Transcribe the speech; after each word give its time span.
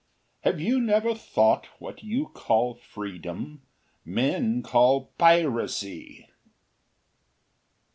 Have 0.39 0.59
you 0.59 0.81
never 0.81 1.13
thought, 1.13 1.67
What 1.77 2.01
you 2.01 2.29
call 2.29 2.73
freedom, 2.73 3.61
men 4.03 4.63
call 4.63 5.11
piracy! 5.19 6.27